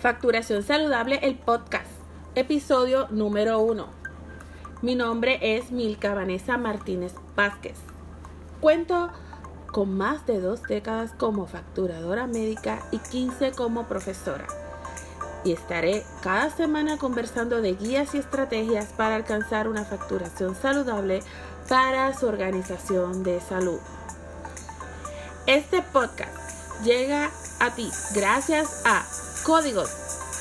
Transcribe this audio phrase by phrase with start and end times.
[0.00, 1.90] Facturación Saludable, el podcast,
[2.34, 3.88] episodio número uno.
[4.80, 7.76] Mi nombre es Milka Vanessa Martínez Vázquez.
[8.62, 9.10] Cuento
[9.70, 14.46] con más de dos décadas como facturadora médica y 15 como profesora.
[15.44, 21.20] Y estaré cada semana conversando de guías y estrategias para alcanzar una facturación saludable
[21.68, 23.80] para su organización de salud.
[25.46, 26.32] Este podcast
[26.84, 27.30] llega
[27.60, 29.04] a ti gracias a
[29.44, 29.90] Códigos,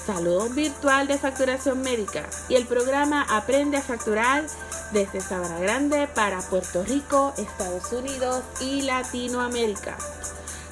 [0.06, 4.46] Salud Virtual de Facturación Médica y el programa Aprende a Facturar
[4.92, 9.98] desde Sabana Grande para Puerto Rico, Estados Unidos y Latinoamérica.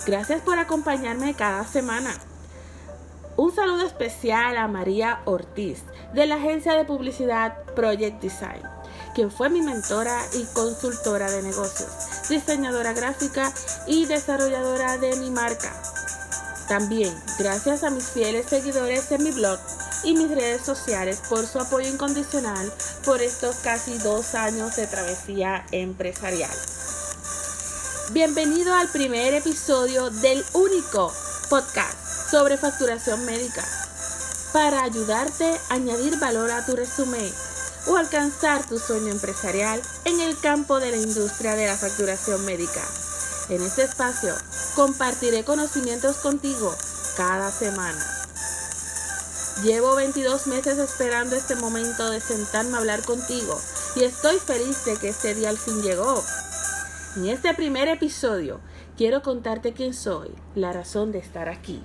[0.05, 2.13] Gracias por acompañarme cada semana.
[3.35, 8.63] Un saludo especial a María Ortiz de la agencia de publicidad Project Design,
[9.13, 13.53] quien fue mi mentora y consultora de negocios, diseñadora gráfica
[13.85, 15.71] y desarrolladora de mi marca
[16.67, 19.59] también, gracias a mis fieles seguidores en mi blog
[20.03, 22.71] y mis redes sociales por su apoyo incondicional
[23.05, 26.55] por estos casi dos años de travesía empresarial.
[28.11, 31.11] Bienvenido al primer episodio del único
[31.49, 33.63] podcast sobre facturación médica
[34.53, 37.31] para ayudarte a añadir valor a tu resumen
[37.87, 42.81] o alcanzar tu sueño empresarial en el campo de la industria de la facturación médica.
[43.49, 44.35] En este espacio
[44.77, 46.71] compartiré conocimientos contigo
[47.17, 47.99] cada semana.
[49.63, 53.57] Llevo 22 meses esperando este momento de sentarme a hablar contigo
[53.95, 56.21] y estoy feliz de que este día al fin llegó.
[57.15, 58.59] En este primer episodio
[58.95, 61.81] quiero contarte quién soy, la razón de estar aquí.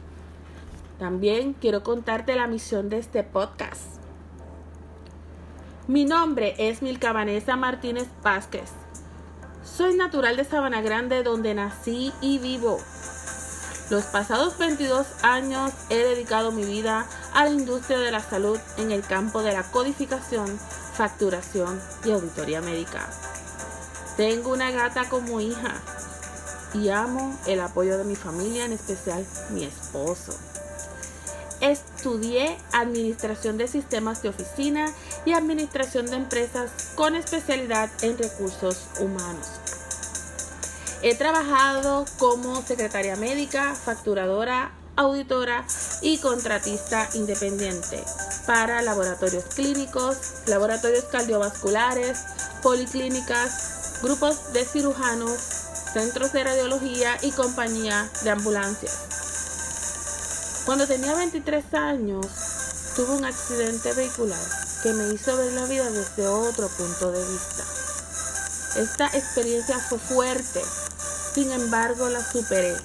[0.99, 3.85] También quiero contarte la misión de este podcast.
[5.89, 8.82] Mi nombre es Milka Vanessa Martínez Vázquez
[9.65, 12.81] soy natural de Sabana Grande donde nací y vivo.
[13.91, 18.91] Los pasados 22 años he dedicado mi vida a la industria de la salud en
[18.91, 20.59] el campo de la codificación,
[20.95, 23.09] facturación y auditoría médica.
[24.17, 25.75] Tengo una gata como hija
[26.75, 30.33] y amo el apoyo de mi familia, en especial mi esposo.
[31.61, 34.93] Estudié Administración de Sistemas de Oficina
[35.25, 39.47] y Administración de Empresas con especialidad en recursos humanos.
[41.03, 45.65] He trabajado como secretaria médica, facturadora, auditora
[46.01, 48.03] y contratista independiente
[48.47, 50.17] para laboratorios clínicos,
[50.47, 52.21] laboratorios cardiovasculares,
[52.63, 55.39] policlínicas, grupos de cirujanos,
[55.93, 58.99] centros de radiología y compañía de ambulancias.
[60.65, 62.27] Cuando tenía 23 años,
[62.95, 67.65] tuve un accidente vehicular que me hizo ver la vida desde otro punto de vista.
[68.77, 70.63] Esta experiencia fue fuerte,
[71.35, 72.77] sin embargo la superé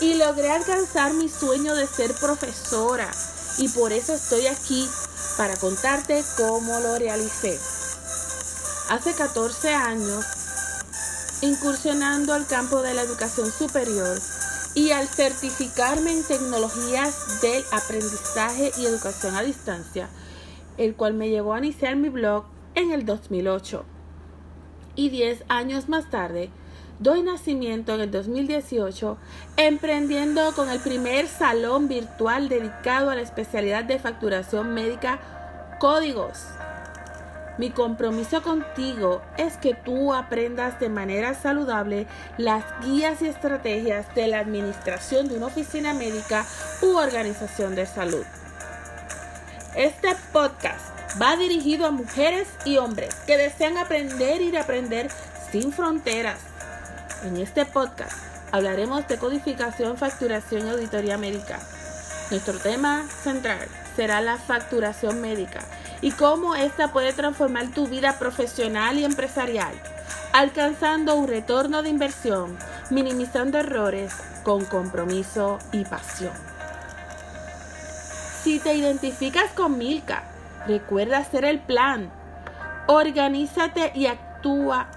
[0.00, 3.10] y logré alcanzar mi sueño de ser profesora
[3.58, 4.88] y por eso estoy aquí
[5.36, 7.58] para contarte cómo lo realicé.
[8.88, 10.24] Hace 14 años,
[11.40, 14.20] incursionando al campo de la educación superior,
[14.74, 20.08] y al certificarme en tecnologías del aprendizaje y educación a distancia,
[20.78, 22.44] el cual me llevó a iniciar mi blog
[22.74, 23.84] en el 2008.
[24.94, 26.50] Y 10 años más tarde,
[26.98, 29.16] doy nacimiento en el 2018,
[29.56, 35.20] emprendiendo con el primer salón virtual dedicado a la especialidad de facturación médica
[35.80, 36.46] Códigos
[37.58, 42.06] mi compromiso contigo es que tú aprendas de manera saludable
[42.38, 46.46] las guías y estrategias de la administración de una oficina médica
[46.80, 48.24] u organización de salud.
[49.74, 50.84] Este podcast
[51.20, 55.08] va dirigido a mujeres y hombres que desean aprender y reaprender
[55.50, 56.40] sin fronteras.
[57.24, 58.12] En este podcast
[58.50, 61.58] hablaremos de codificación, facturación y auditoría médica.
[62.30, 63.66] Nuestro tema central
[63.96, 65.60] será la facturación médica
[66.02, 69.72] y cómo esta puede transformar tu vida profesional y empresarial,
[70.34, 72.58] alcanzando un retorno de inversión,
[72.90, 74.12] minimizando errores
[74.42, 76.51] con compromiso y pasión.
[78.42, 80.24] Si te identificas con Milka,
[80.66, 82.10] recuerda hacer el plan.
[82.88, 84.88] Organízate y actúa.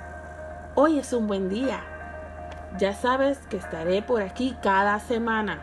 [0.74, 1.84] Hoy es un buen día.
[2.80, 5.62] Ya sabes que estaré por aquí cada semana.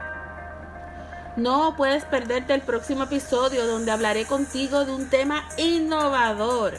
[1.36, 6.74] No puedes perderte el próximo episodio donde hablaré contigo de un tema innovador.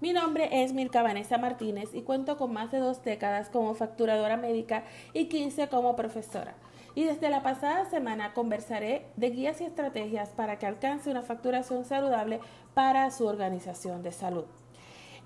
[0.02, 4.38] Mi nombre es Milka Vanessa Martínez y cuento con más de dos décadas como facturadora
[4.38, 4.84] médica
[5.14, 6.56] y 15 como profesora.
[6.96, 11.86] Y desde la pasada semana conversaré de guías y estrategias para que alcance una facturación
[11.86, 12.40] saludable
[12.74, 14.46] para su organización de salud.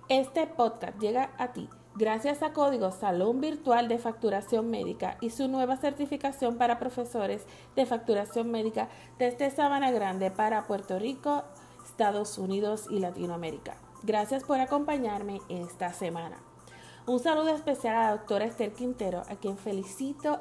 [0.10, 5.48] Este podcast llega a ti Gracias a Código Salón Virtual de Facturación Médica y su
[5.48, 7.45] nueva certificación para profesores
[7.75, 8.89] de facturación médica
[9.19, 11.44] desde Sabana Grande para Puerto Rico,
[11.86, 13.77] Estados Unidos y Latinoamérica.
[14.01, 16.38] Gracias por acompañarme esta semana.
[17.06, 20.39] Un saludo especial a la doctora Esther Quintero, a quien felicito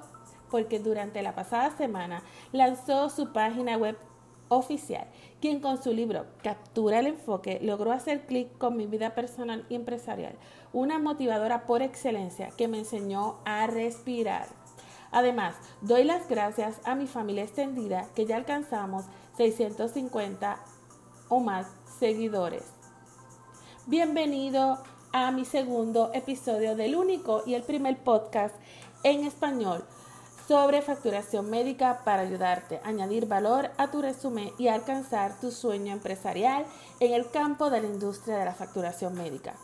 [0.52, 2.22] porque durante la pasada semana
[2.52, 3.96] lanzó su página web
[4.50, 5.06] oficial,
[5.40, 9.76] quien con su libro Captura el enfoque logró hacer clic con mi vida personal y
[9.76, 10.34] empresarial,
[10.74, 14.46] una motivadora por excelencia que me enseñó a respirar.
[15.10, 19.06] Además, doy las gracias a mi familia extendida que ya alcanzamos
[19.38, 20.58] 650
[21.30, 21.66] o más
[21.98, 22.64] seguidores.
[23.86, 24.82] Bienvenido
[25.12, 28.54] a mi segundo episodio del único y el primer podcast
[29.02, 29.84] en español
[30.52, 35.94] sobre facturación médica para ayudarte a añadir valor a tu resumen y alcanzar tu sueño
[35.94, 36.66] empresarial
[37.00, 39.54] en el campo de la industria de la facturación médica.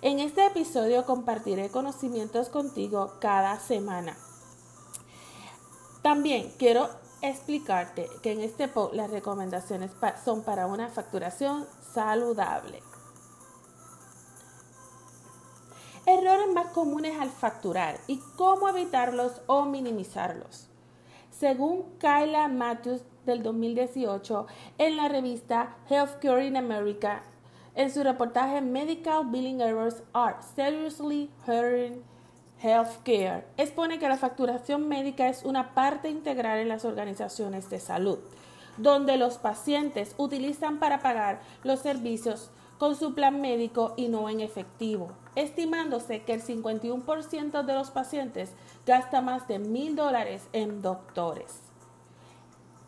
[0.00, 4.16] En este episodio compartiré conocimientos contigo cada semana.
[6.02, 6.88] También quiero
[7.20, 9.90] explicarte que en este post las recomendaciones
[10.24, 12.80] son para una facturación saludable.
[16.10, 20.70] Errores más comunes al facturar y cómo evitarlos o minimizarlos.
[21.30, 24.46] Según Kyla Matthews del 2018
[24.78, 27.24] en la revista Healthcare in America,
[27.74, 32.02] en su reportaje Medical Billing Errors Are Seriously Hurting
[32.62, 38.18] Healthcare, expone que la facturación médica es una parte integral en las organizaciones de salud,
[38.78, 44.40] donde los pacientes utilizan para pagar los servicios con su plan médico y no en
[44.40, 48.50] efectivo, estimándose que el 51% de los pacientes
[48.86, 51.60] gasta más de mil dólares en doctores.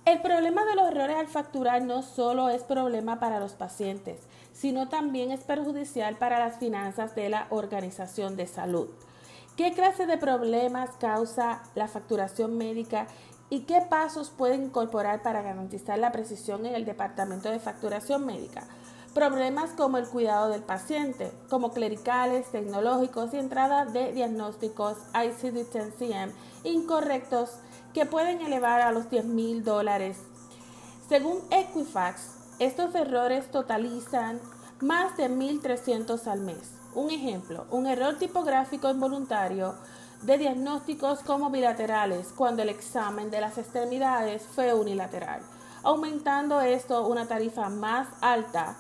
[0.05, 4.21] El problema de los errores al facturar no solo es problema para los pacientes,
[4.53, 8.89] sino también es perjudicial para las finanzas de la organización de salud.
[9.57, 13.07] ¿Qué clase de problemas causa la facturación médica
[13.51, 18.67] y qué pasos pueden incorporar para garantizar la precisión en el departamento de facturación médica?
[19.15, 27.51] Problemas como el cuidado del paciente, como clericales, tecnológicos y entrada de diagnósticos ICD-10-CM incorrectos
[27.93, 30.19] que pueden elevar a los 10 mil dólares.
[31.09, 34.41] Según Equifax, estos errores totalizan
[34.81, 36.71] más de 1.300 al mes.
[36.95, 39.75] Un ejemplo, un error tipográfico involuntario
[40.23, 45.41] de diagnósticos como bilaterales cuando el examen de las extremidades fue unilateral,
[45.83, 48.77] aumentando esto una tarifa más alta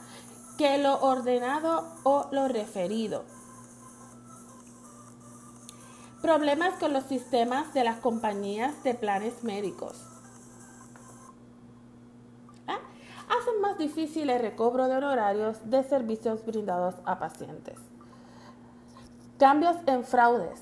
[0.60, 3.24] que lo ordenado o lo referido.
[6.20, 10.04] Problemas con los sistemas de las compañías de planes médicos.
[12.68, 12.76] ¿Ah?
[13.26, 17.78] Hacen más difícil el recobro de honorarios de servicios brindados a pacientes.
[19.38, 20.60] Cambios en fraudes.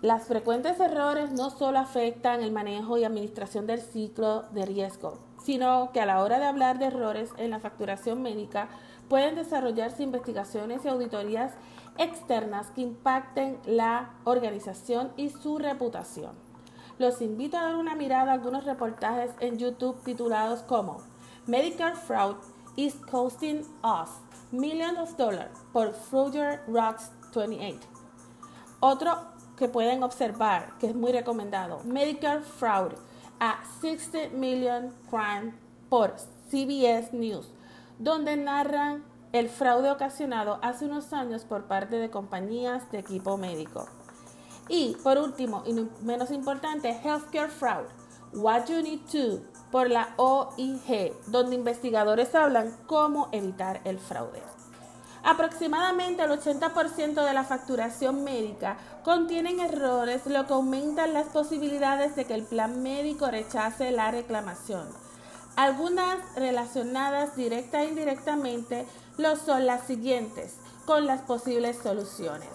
[0.00, 5.90] Las frecuentes errores no solo afectan el manejo y administración del ciclo de riesgo, sino
[5.92, 8.68] que a la hora de hablar de errores en la facturación médica,
[9.08, 11.52] pueden desarrollarse investigaciones y auditorías
[11.98, 16.32] externas que impacten la organización y su reputación.
[16.98, 20.98] Los invito a dar una mirada a algunos reportajes en YouTube titulados como
[21.46, 22.36] Medicare Fraud
[22.76, 24.10] is Costing Us
[24.52, 27.80] Millions of Dollars por Fruger Rocks 28.
[28.80, 29.18] Otro
[29.56, 32.92] que pueden observar, que es muy recomendado, Medicare Fraud
[33.40, 35.54] a 60 Million Crime
[35.88, 36.14] por
[36.50, 37.48] CBS News
[37.98, 43.86] donde narran el fraude ocasionado hace unos años por parte de compañías de equipo médico.
[44.68, 47.86] Y por último, y menos importante, Healthcare Fraud,
[48.32, 54.40] What You Need To, por la OIG, donde investigadores hablan cómo evitar el fraude.
[55.24, 62.26] Aproximadamente el 80% de la facturación médica contienen errores, lo que aumenta las posibilidades de
[62.26, 65.03] que el plan médico rechace la reclamación
[65.56, 68.86] algunas relacionadas directa e indirectamente
[69.18, 72.50] lo son las siguientes con las posibles soluciones.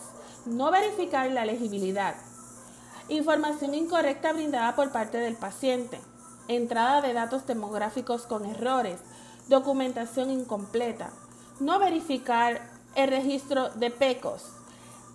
[0.45, 2.15] No verificar la legibilidad.
[3.07, 5.99] Información incorrecta brindada por parte del paciente.
[6.47, 8.99] Entrada de datos demográficos con errores.
[9.47, 11.11] Documentación incompleta.
[11.59, 12.61] No verificar
[12.95, 14.43] el registro de PECOS.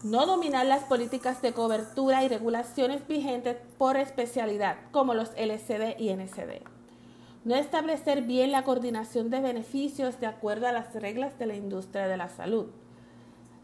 [0.03, 6.11] No dominar las políticas de cobertura y regulaciones vigentes por especialidad, como los LCD y
[6.11, 6.74] NCD.
[7.45, 12.09] No establecer bien la coordinación de beneficios de acuerdo a las reglas de la industria
[12.09, 12.67] de la salud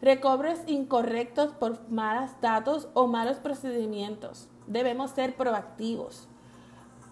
[0.01, 4.49] recobres incorrectos por malos datos o malos procedimientos.
[4.67, 6.27] Debemos ser proactivos.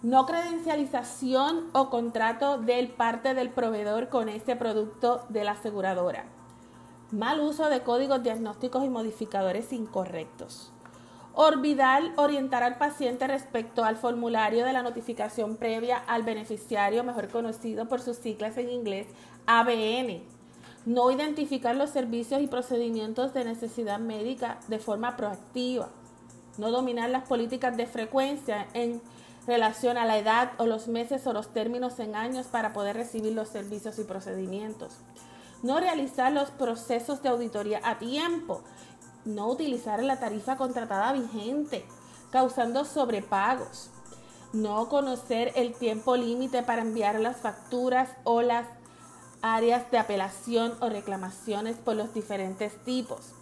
[0.02, 6.26] No credencialización o contrato del parte del proveedor con este producto de la aseguradora.
[7.12, 10.72] Mal uso de códigos diagnósticos y modificadores incorrectos.
[11.34, 17.88] Olvidar orientar al paciente respecto al formulario de la notificación previa al beneficiario, mejor conocido
[17.88, 19.08] por sus siglas en inglés,
[19.46, 20.22] ABN
[20.86, 25.90] no identificar los servicios y procedimientos de necesidad médica de forma proactiva,
[26.58, 29.02] no dominar las políticas de frecuencia en
[29.46, 33.34] relación a la edad o los meses o los términos en años para poder recibir
[33.34, 34.98] los servicios y procedimientos,
[35.64, 38.64] no realizar los procesos de auditoría a tiempo,
[39.26, 41.86] no utilizar la tarifa contratada vigente,
[42.32, 43.90] causando sobrepagos,
[44.54, 48.66] no conocer el tiempo límite para enviar las facturas o las
[49.42, 53.34] áreas de apelación o reclamaciones por los diferentes tipos.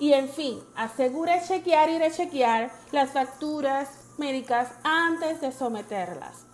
[0.00, 6.46] Y en fin, asegure chequear y rechequear las facturas médicas antes de someterlas.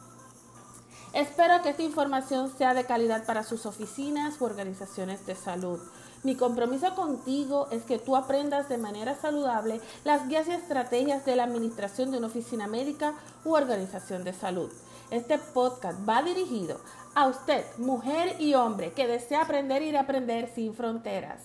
[1.13, 5.79] Espero que esta información sea de calidad para sus oficinas u organizaciones de salud.
[6.25, 11.37] Mi compromiso contigo es que tú aprendas de manera saludable las guías y estrategias de
[11.37, 13.13] la administración de una oficina médica
[13.45, 14.73] u organización de salud.
[15.11, 16.81] Este podcast va dirigido
[17.15, 21.43] a usted, mujer y hombre, que desea aprender y aprender sin fronteras.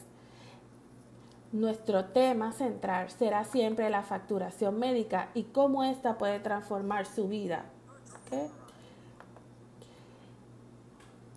[1.52, 7.66] Nuestro tema central será siempre la facturación médica y cómo ésta puede transformar su vida.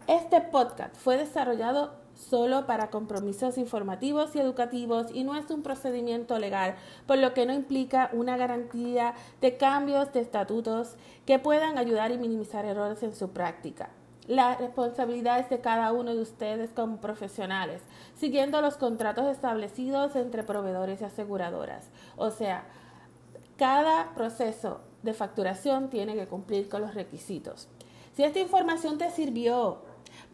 [0.07, 6.39] Este podcast fue desarrollado solo para compromisos informativos y educativos y no es un procedimiento
[6.39, 6.77] legal,
[7.07, 12.19] por lo que no implica una garantía de cambios de estatutos que puedan ayudar y
[12.19, 13.91] minimizar errores en su práctica.
[14.29, 17.83] La responsabilidad es de cada uno de ustedes como profesionales,
[18.15, 21.91] siguiendo los contratos establecidos entre proveedores y aseguradoras.
[22.17, 22.65] O sea,
[23.57, 27.69] cada proceso de facturación tiene que cumplir con los requisitos.
[28.15, 29.83] Si esta información te sirvió